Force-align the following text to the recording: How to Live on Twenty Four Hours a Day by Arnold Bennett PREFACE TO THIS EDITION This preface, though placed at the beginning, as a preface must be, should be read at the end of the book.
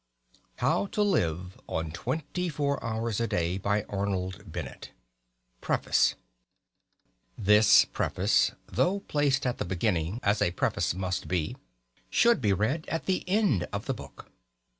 How 0.55 0.87
to 0.97 1.03
Live 1.03 1.59
on 1.69 1.91
Twenty 1.91 2.49
Four 2.49 2.83
Hours 2.83 3.19
a 3.19 3.27
Day 3.27 3.59
by 3.59 3.83
Arnold 3.83 4.51
Bennett 4.51 4.89
PREFACE 5.61 6.15
TO 6.15 6.15
THIS 7.37 7.37
EDITION 7.37 7.43
This 7.53 7.85
preface, 7.85 8.51
though 8.65 9.01
placed 9.01 9.45
at 9.45 9.59
the 9.59 9.65
beginning, 9.65 10.19
as 10.23 10.41
a 10.41 10.49
preface 10.57 10.95
must 10.95 11.27
be, 11.27 11.55
should 12.09 12.41
be 12.41 12.51
read 12.51 12.87
at 12.87 13.05
the 13.05 13.23
end 13.29 13.67
of 13.71 13.85
the 13.85 13.93
book. 13.93 14.25